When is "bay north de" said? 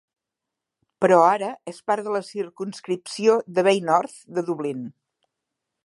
3.69-4.47